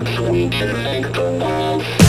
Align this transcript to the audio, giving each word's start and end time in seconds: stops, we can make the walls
stops, 0.00 0.20
we 0.20 0.48
can 0.48 0.82
make 0.84 1.12
the 1.12 1.38
walls 1.40 1.99